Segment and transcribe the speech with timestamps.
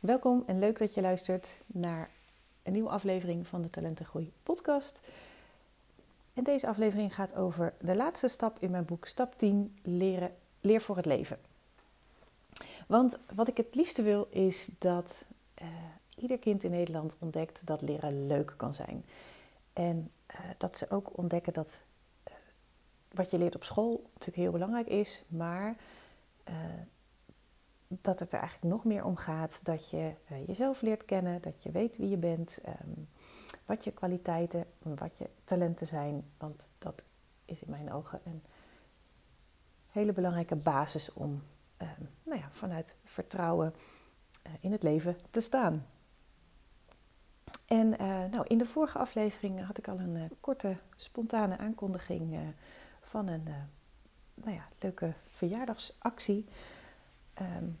[0.00, 2.10] Welkom en leuk dat je luistert naar
[2.62, 5.00] een nieuwe aflevering van de Talentengroei podcast.
[6.34, 10.80] En deze aflevering gaat over de laatste stap in mijn boek Stap 10 leren, Leer
[10.80, 11.38] voor het leven.
[12.86, 15.24] Want wat ik het liefste wil is dat
[15.62, 15.68] uh,
[16.16, 19.04] ieder kind in Nederland ontdekt dat leren leuk kan zijn.
[19.72, 21.80] En uh, dat ze ook ontdekken dat
[23.14, 25.76] wat je leert op school natuurlijk heel belangrijk is, maar
[27.88, 30.12] dat het er eigenlijk nog meer om gaat dat je
[30.46, 33.08] jezelf leert kennen, dat je weet wie je bent, um,
[33.66, 36.30] wat je kwaliteiten, wat je talenten zijn.
[36.38, 37.02] Want dat
[37.44, 38.42] is in mijn ogen een
[39.90, 41.42] hele belangrijke basis om
[41.78, 43.74] um, nou ja, vanuit vertrouwen
[44.46, 45.86] uh, in het leven te staan.
[47.66, 47.88] En
[48.30, 52.54] nou, in de vorige aflevering had ik al een korte, spontane aankondiging
[53.10, 53.42] van een
[54.34, 56.46] nou ja, leuke verjaardagsactie.
[57.40, 57.78] Um,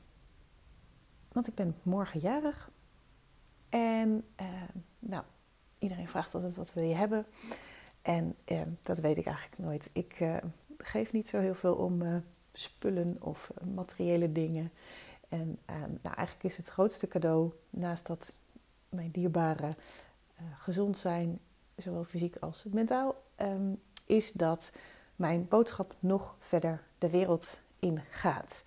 [1.32, 2.70] want ik ben morgen jarig.
[3.68, 4.24] En
[4.98, 5.24] nou,
[5.78, 7.26] iedereen vraagt altijd wat wil je hebben.
[8.02, 8.36] En
[8.82, 9.90] dat weet ik eigenlijk nooit.
[9.92, 10.40] Ik
[10.78, 14.72] geef niet zo heel veel om spullen of materiële dingen.
[15.28, 15.58] En
[16.02, 18.32] nou, eigenlijk is het grootste cadeau, naast dat
[18.88, 19.74] mijn dierbaren
[20.54, 21.40] gezond zijn,
[21.76, 23.22] zowel fysiek als mentaal,
[24.06, 24.72] is dat
[25.20, 28.62] mijn boodschap nog verder de wereld ingaat.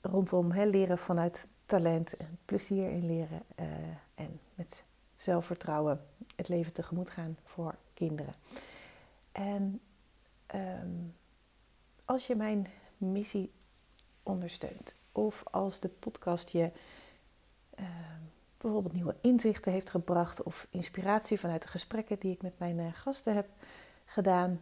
[0.00, 3.66] Rondom he, leren vanuit talent en plezier in leren uh,
[4.14, 6.00] en met zelfvertrouwen
[6.36, 8.34] het leven tegemoet gaan voor kinderen.
[9.32, 9.80] En
[10.54, 11.14] um,
[12.04, 12.66] als je mijn
[12.96, 13.52] missie
[14.22, 16.70] ondersteunt, of als de podcast je
[17.80, 17.86] uh,
[18.58, 22.86] bijvoorbeeld nieuwe inzichten heeft gebracht, of inspiratie vanuit de gesprekken die ik met mijn uh,
[22.94, 23.48] gasten heb
[24.04, 24.60] gedaan,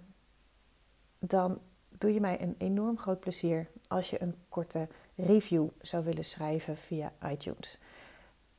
[1.20, 6.24] dan doe je mij een enorm groot plezier als je een korte review zou willen
[6.24, 7.78] schrijven via iTunes.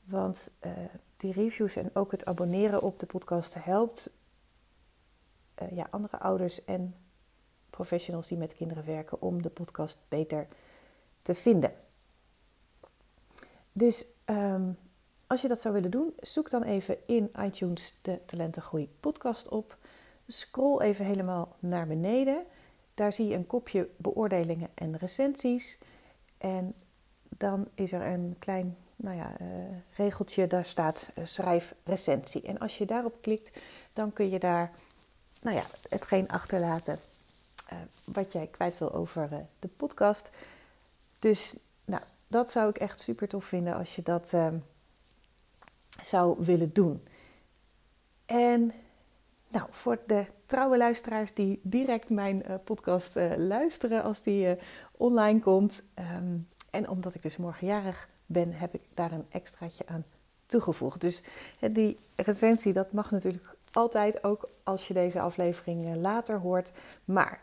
[0.03, 0.71] Want uh,
[1.17, 4.11] die reviews en ook het abonneren op de podcast helpt
[5.71, 6.95] ja, andere ouders en
[7.69, 10.47] professionals die met kinderen werken om de podcast beter
[11.21, 11.73] te vinden.
[13.71, 14.77] Dus um,
[15.27, 19.77] als je dat zou willen doen, zoek dan even in iTunes de Talentengroei podcast op.
[20.31, 22.44] Scroll even helemaal naar beneden.
[22.94, 25.78] Daar zie je een kopje beoordelingen en recensies.
[26.38, 26.74] En
[27.38, 29.47] dan is er een klein nou ja, uh,
[29.96, 32.42] regeltje, daar staat uh, schrijf recensie.
[32.42, 33.58] En als je daarop klikt,
[33.94, 34.72] dan kun je daar
[35.42, 37.00] nou ja, hetgeen achterlaten
[37.74, 40.31] uh, wat jij kwijt wil over de podcast.
[41.19, 41.56] Dus
[41.86, 44.48] nou, dat zou ik echt super tof vinden als je dat uh,
[46.02, 47.03] zou willen doen.
[48.25, 48.74] En
[49.51, 54.57] nou, voor de trouwe luisteraars die direct mijn podcast luisteren als die
[54.97, 55.84] online komt.
[56.16, 60.06] Um, en omdat ik dus morgenjarig ben, heb ik daar een extraatje aan
[60.45, 61.01] toegevoegd.
[61.01, 61.23] Dus
[61.72, 66.72] die recensie, dat mag natuurlijk altijd, ook als je deze aflevering later hoort.
[67.06, 67.41] Maar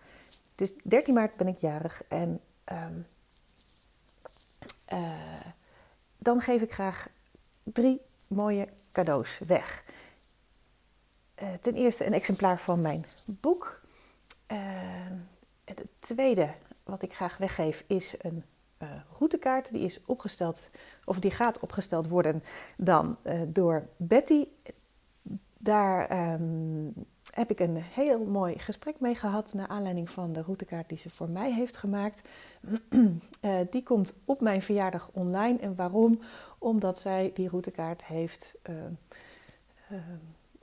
[0.54, 2.40] dus 13 maart ben ik jarig en
[4.92, 5.26] uh,
[6.18, 7.08] dan geef ik graag
[7.62, 9.84] drie mooie cadeaus weg.
[11.42, 13.80] Uh, ten eerste een exemplaar van mijn boek.
[14.52, 14.58] Uh,
[15.64, 16.50] het tweede
[16.84, 18.44] wat ik graag weggeef is een
[19.18, 19.72] routekaart.
[19.72, 20.68] Die is opgesteld,
[21.04, 22.42] of die gaat opgesteld worden
[22.76, 23.16] dan
[23.46, 24.46] door Betty.
[25.58, 26.92] Daar um,
[27.32, 31.10] heb ik een heel mooi gesprek mee gehad naar aanleiding van de routekaart die ze
[31.10, 32.28] voor mij heeft gemaakt.
[33.70, 35.58] die komt op mijn verjaardag online.
[35.58, 36.20] En waarom?
[36.58, 38.54] Omdat zij die routekaart heeft
[39.90, 39.96] uh,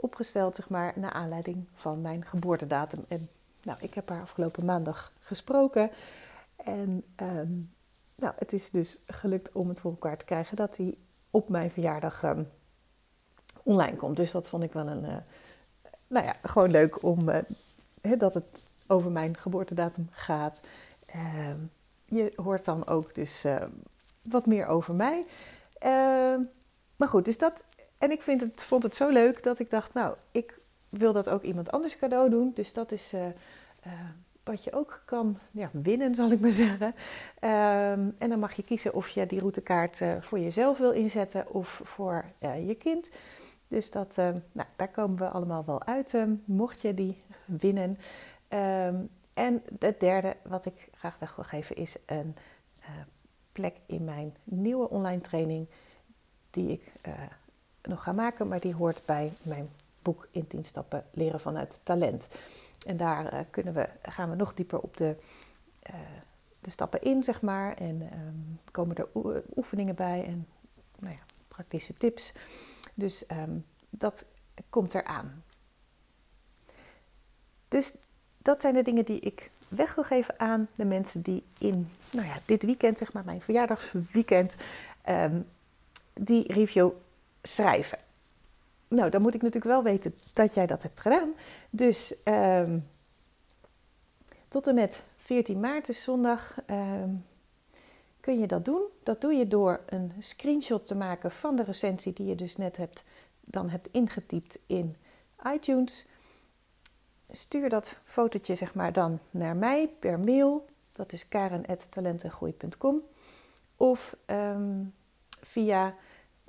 [0.06, 3.06] opgesteld, zeg maar, naar aanleiding van mijn geboortedatum.
[3.08, 3.30] En
[3.64, 5.90] nou, ik heb haar afgelopen maandag gesproken.
[6.56, 7.54] En ehm,
[8.16, 10.98] nou, het is dus gelukt om het voor elkaar te krijgen dat die
[11.32, 12.48] op mijn verjaardag um,
[13.64, 14.18] online komt.
[14.18, 15.22] Dus dat vond ik wel een
[16.08, 17.40] nou ja, gewoon leuk om uh,
[18.18, 20.62] dat het over mijn geboortedatum gaat.
[21.16, 21.50] Uh,
[22.06, 23.46] je hoort dan ook dus
[24.22, 25.26] wat meer over mij.
[25.78, 26.40] Ehm,
[26.96, 27.64] maar goed, dus dat.
[27.98, 30.58] En ik vind het, vond het zo leuk dat ik dacht, nou, ik
[30.90, 32.52] wil dat ook iemand anders cadeau doen.
[32.54, 33.92] Dus dat is eh,
[34.44, 35.38] wat je ook kan
[35.72, 36.96] winnen, zal ik maar zeggen.
[37.40, 41.82] Ehm, en dan mag je kiezen of je die routekaart voor jezelf wil inzetten of
[41.84, 42.26] voor
[42.66, 43.10] je kind.
[43.68, 44.16] Dus dat,
[44.52, 46.14] nou, daar komen we allemaal wel uit,
[46.46, 47.98] mocht je die winnen.
[48.50, 52.36] Um, en het derde wat ik graag weg wil geven is een
[53.52, 55.68] plek in mijn nieuwe online training
[56.50, 56.92] die ik
[57.88, 59.70] nog ga maken, maar die hoort bij mijn
[60.02, 62.28] boek in 10 stappen leren vanuit talent.
[62.86, 65.16] En daar kunnen we, gaan we nog dieper op de
[66.66, 67.74] de stappen in, zeg maar.
[67.74, 69.08] En um, komen er
[69.56, 70.48] oefeningen bij en
[71.00, 72.32] nou ja, praktische tips.
[72.94, 73.58] Dus ehm,
[73.90, 74.26] dat
[74.70, 75.44] komt eraan.
[77.68, 77.94] Dus
[78.38, 82.28] dat zijn de dingen die ik weg wil geven aan de mensen die in nou
[82.28, 84.56] ja, dit weekend, zeg maar mijn verjaardagsweekend,
[85.10, 85.48] um,
[86.14, 86.92] die review
[87.48, 87.98] schrijven.
[88.88, 91.34] Nou, dan moet ik natuurlijk wel weten dat jij dat hebt gedaan.
[91.70, 92.14] Dus
[94.48, 97.26] tot en met 14 maart, dus zondag, um,
[98.20, 98.84] kun je dat doen.
[99.04, 102.78] Dat doe je door een screenshot te maken van de recensie die je dus net
[102.78, 103.04] hebt,
[103.42, 104.96] dan hebt ingetypt in
[105.54, 106.06] iTunes.
[107.32, 110.66] Stuur dat fotootje zeg maar dan naar mij per mail.
[110.96, 113.02] Dat is karen.talentengroei.com
[113.76, 114.94] of um,
[115.42, 115.96] via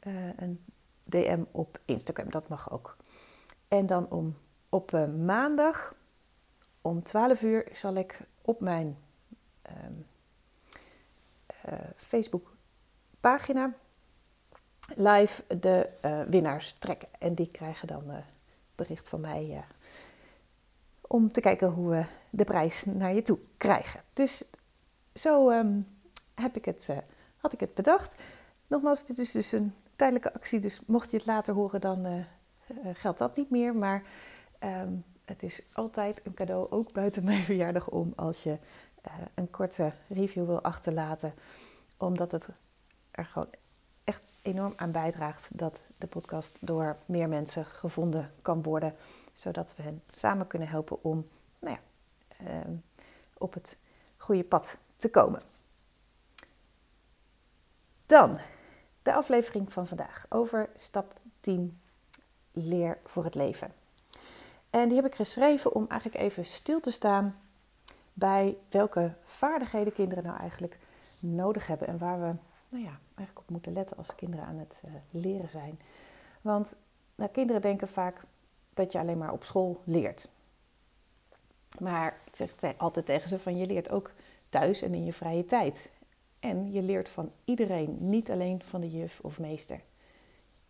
[0.07, 0.65] uh, een
[1.11, 2.31] DM op Instagram.
[2.31, 2.97] Dat mag ook.
[3.69, 4.37] En dan om,
[4.69, 5.95] op uh, maandag
[6.81, 8.99] om 12 uur zal ik op mijn
[9.85, 10.07] um,
[11.69, 12.55] uh, Facebook
[13.21, 13.75] pagina
[14.95, 17.09] live de uh, winnaars trekken.
[17.19, 18.05] En die krijgen dan
[18.75, 19.65] bericht van mij
[21.01, 24.01] om te kijken hoe we de prijs naar je toe krijgen.
[24.13, 24.45] Dus
[25.15, 25.87] zo um,
[26.35, 26.89] heb ik het,
[27.37, 28.15] had ik het bedacht.
[28.67, 32.25] Nogmaals, dit is dus een tijdelijke actie, dus mocht je het later horen, dan
[32.93, 33.75] geldt dat niet meer.
[33.75, 34.03] Maar
[34.65, 38.59] um, het is altijd een cadeau, ook buiten mijn verjaardag om, als je
[39.07, 41.35] uh, een korte review wil achterlaten.
[41.97, 42.49] Omdat het
[43.11, 43.51] er gewoon
[44.05, 48.95] echt enorm aan bijdraagt dat de podcast door meer mensen gevonden kan worden.
[49.33, 51.27] Zodat we hen samen kunnen helpen om
[51.59, 51.81] nou ja,
[52.47, 52.75] uh,
[53.39, 53.77] op het
[54.17, 55.43] goede pad te komen.
[58.07, 58.39] Dan
[59.07, 61.81] de aflevering van vandaag over stap 10
[62.53, 63.73] leer voor het leven.
[64.71, 67.39] En die heb ik geschreven om eigenlijk even stil te staan
[68.13, 70.79] bij welke vaardigheden kinderen nou eigenlijk
[71.21, 72.35] nodig hebben en waar we
[72.69, 75.81] nou ja, eigenlijk op moeten letten als kinderen aan het uh, leren zijn.
[76.41, 76.77] Want
[77.15, 78.23] nou, kinderen denken vaak
[78.75, 80.29] dat je alleen maar op school leert.
[81.79, 84.11] Maar ik zeg altijd tegen ze van je leert ook
[84.49, 85.89] thuis en in je vrije tijd.
[86.41, 89.81] En je leert van iedereen, niet alleen van de juf of meester.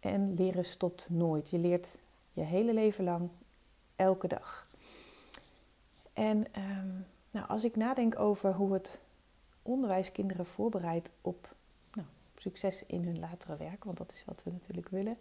[0.00, 1.50] En leren stopt nooit.
[1.50, 1.98] Je leert
[2.32, 3.28] je hele leven lang
[3.96, 4.66] elke dag.
[6.12, 6.88] En ehm,
[7.30, 9.00] nou, als ik nadenk over hoe het
[9.62, 11.54] onderwijs kinderen voorbereidt op
[11.94, 15.18] nou, succes in hun latere werk, want dat is wat we natuurlijk willen,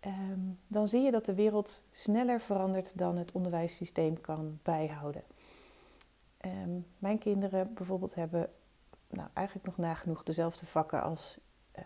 [0.00, 5.22] ehm, dan zie je dat de wereld sneller verandert dan het onderwijssysteem kan bijhouden.
[6.36, 8.50] Ehm, mijn kinderen bijvoorbeeld hebben
[9.16, 11.38] nou, eigenlijk nog nagenoeg dezelfde vakken als
[11.78, 11.84] uh,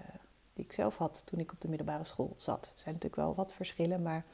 [0.53, 2.65] die ik zelf had toen ik op de middelbare school zat.
[2.67, 4.25] Er zijn natuurlijk wel wat verschillen, maar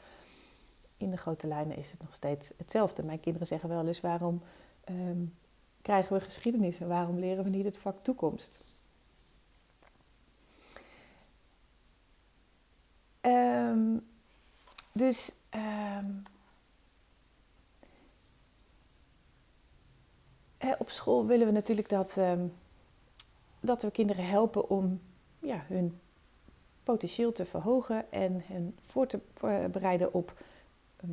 [0.96, 3.02] in de grote lijnen is het nog steeds hetzelfde.
[3.02, 4.42] Mijn kinderen zeggen wel eens: waarom
[4.84, 5.24] ehm,
[5.82, 8.64] krijgen we geschiedenis en waarom leren we niet het vak toekomst?
[13.20, 14.06] Um,
[14.92, 15.32] dus
[20.58, 22.16] hè, op school willen we natuurlijk dat,
[23.62, 25.00] dat we kinderen helpen om
[25.38, 26.00] ja, hun
[26.82, 29.18] potentieel te verhogen en hen voor te
[29.70, 30.42] bereiden op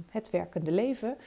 [0.10, 1.18] het werkende leven.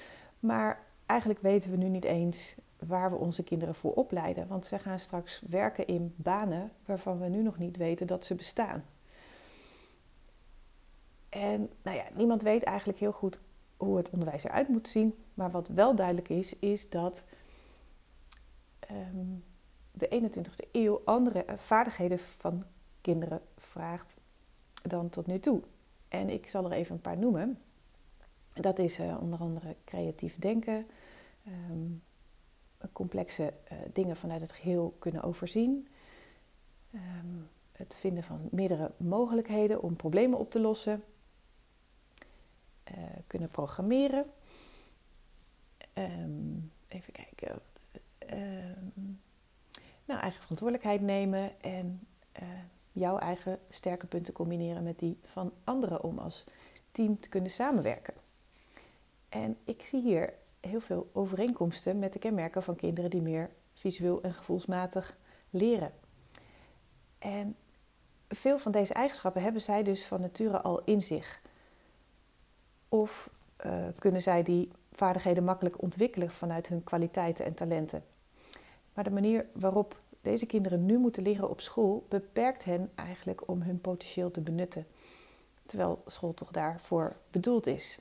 [0.40, 4.48] Maar eigenlijk weten we nu niet eens waar we onze kinderen voor opleiden.
[4.48, 8.34] Want ze gaan straks werken in banen waarvan we nu nog niet weten dat ze
[8.34, 8.84] bestaan.
[11.28, 13.40] En nou ja, niemand weet eigenlijk heel goed
[13.76, 15.18] hoe het onderwijs eruit moet zien.
[15.34, 17.24] Maar wat wel duidelijk is, is dat
[18.90, 19.44] um,
[19.92, 22.64] de 21ste eeuw andere vaardigheden van
[23.00, 24.16] kinderen vraagt
[24.82, 25.62] dan tot nu toe.
[26.08, 27.58] En ik zal er even een paar noemen.
[28.52, 30.86] Dat is uh, onder andere creatief denken,
[31.70, 32.02] um,
[32.92, 35.88] complexe uh, dingen vanuit het geheel kunnen overzien,
[36.94, 41.04] um, het vinden van meerdere mogelijkheden om problemen op te lossen,
[42.90, 44.24] uh, kunnen programmeren.
[45.94, 47.48] Um, even kijken.
[47.48, 47.86] Wat,
[50.20, 52.06] eigen verantwoordelijkheid nemen en
[52.92, 56.44] jouw eigen sterke punten combineren met die van anderen om als
[56.92, 58.14] team te kunnen samenwerken.
[59.28, 64.22] En ik zie hier heel veel overeenkomsten met de kenmerken van kinderen die meer visueel
[64.22, 65.16] en gevoelsmatig
[65.50, 65.90] leren.
[67.18, 67.56] En
[68.28, 71.40] veel van deze eigenschappen hebben zij dus van nature al in zich.
[72.88, 73.30] Of
[73.66, 78.04] uh, kunnen zij die vaardigheden makkelijk ontwikkelen vanuit hun kwaliteiten en talenten.
[78.94, 83.62] Maar de manier waarop deze kinderen nu moeten leren op school beperkt hen eigenlijk om
[83.62, 84.86] hun potentieel te benutten.
[85.66, 87.98] Terwijl school toch daarvoor bedoeld is.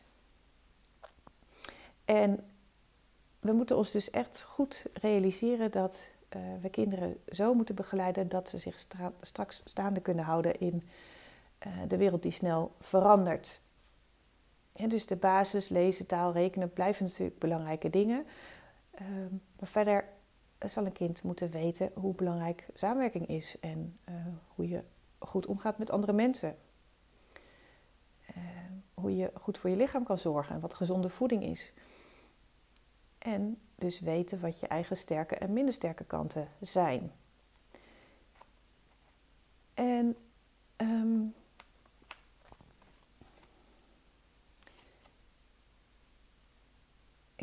[2.06, 2.40] En
[3.40, 8.50] we moeten ons dus echt goed realiseren dat uh, we kinderen zo moeten begeleiden dat
[8.50, 8.86] ze zich
[9.22, 10.90] straks staande kunnen houden in
[11.68, 13.62] uh, de wereld die snel verandert.
[14.74, 18.25] En dus de basis, lezen, taal, rekenen blijven natuurlijk belangrijke dingen.
[19.01, 19.08] Uh,
[19.60, 20.06] maar verder
[20.70, 24.15] zal een kind moeten weten hoe belangrijk samenwerking is en uh,
[24.48, 24.84] hoe je
[25.20, 26.56] goed omgaat met andere mensen.
[28.94, 31.74] hoe je goed voor je lichaam kan zorgen en wat gezonde voeding is.
[33.18, 37.12] En dus weten wat je eigen sterke en minder sterke kanten zijn.
[39.74, 40.15] En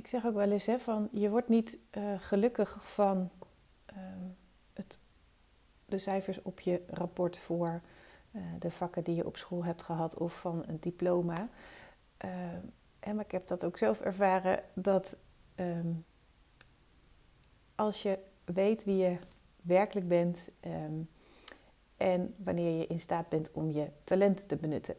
[0.09, 3.31] ik zeg ook wel eens hè, van je wordt niet uh, gelukkig van
[3.97, 4.37] um,
[4.73, 4.99] het,
[5.85, 7.81] de cijfers op je rapport voor
[8.33, 11.49] uh, de vakken die je op school hebt gehad of van een diploma.
[12.25, 15.17] Uh, maar ik heb dat ook zelf ervaren dat
[15.57, 16.05] um,
[17.75, 19.17] als je weet wie je
[19.61, 20.49] werkelijk bent
[21.97, 24.95] en wanneer je in staat bent om je talenten te benutten.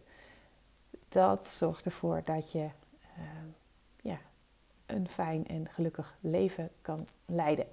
[1.07, 2.69] Dat zorgt ervoor dat je
[4.89, 7.65] een fijn en gelukkig leven kan leiden.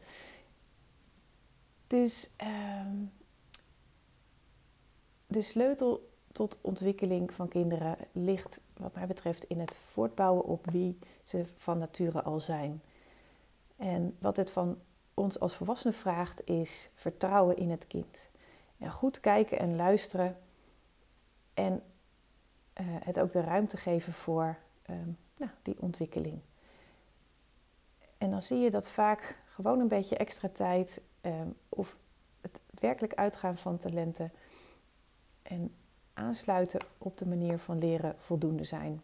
[1.86, 2.30] Dus
[2.86, 3.12] um,
[5.26, 10.98] de sleutel tot ontwikkeling van kinderen ligt, wat mij betreft, in het voortbouwen op wie
[11.22, 12.82] ze van nature al zijn.
[13.76, 14.78] En wat het van
[15.14, 18.28] ons als volwassenen vraagt, is vertrouwen in het kind.
[18.78, 20.38] En goed kijken en luisteren.
[21.54, 24.56] En uh, het ook de ruimte geven voor
[24.90, 26.40] um, nou, die ontwikkeling.
[28.26, 31.96] En dan zie je dat vaak gewoon een beetje extra tijd um, of
[32.40, 34.32] het werkelijk uitgaan van talenten
[35.42, 35.74] en
[36.14, 39.02] aansluiten op de manier van leren voldoende zijn.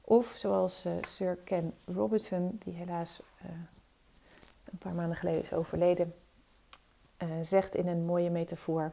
[0.00, 3.50] Of zoals uh, Sir Ken Robinson, die helaas uh,
[4.64, 6.12] een paar maanden geleden is overleden,
[7.22, 8.92] uh, zegt in een mooie metafoor: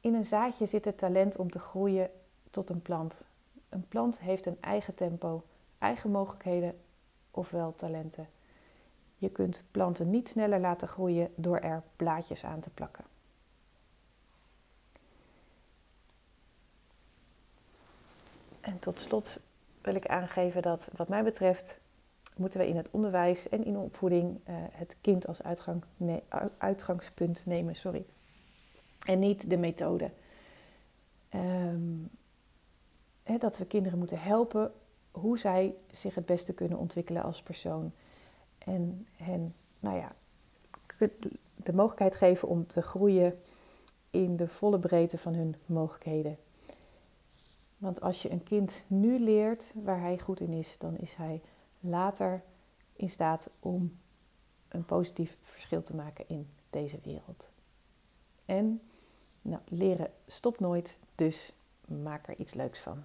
[0.00, 2.10] In een zaadje zit het talent om te groeien
[2.50, 3.26] tot een plant.
[3.68, 5.42] Een plant heeft een eigen tempo,
[5.78, 6.83] eigen mogelijkheden,
[7.36, 8.28] ofwel talenten.
[9.16, 13.04] Je kunt planten niet sneller laten groeien door er blaadjes aan te plakken.
[18.60, 19.38] En tot slot
[19.82, 21.80] wil ik aangeven dat, wat mij betreft,
[22.36, 26.22] moeten we in het onderwijs en in opvoeding uh, het kind als uitgang, nee,
[26.58, 28.06] uitgangspunt nemen, sorry.
[29.06, 30.10] En niet de methode.
[31.34, 32.10] Um,
[33.22, 34.72] hè, dat we kinderen moeten helpen
[35.14, 37.92] hoe zij zich het beste kunnen ontwikkelen als persoon.
[38.58, 40.12] En hen, nou ja,
[41.56, 43.38] de mogelijkheid geven om te groeien
[44.10, 46.38] in de volle breedte van hun mogelijkheden.
[47.76, 51.40] Want als je een kind nu leert waar hij goed in is, dan is hij
[51.80, 52.42] later
[52.96, 53.98] in staat om
[54.68, 57.48] een positief verschil te maken in deze wereld.
[58.44, 58.80] En
[59.42, 61.52] nou, leren stopt nooit, dus
[61.86, 63.04] maak er iets leuks van.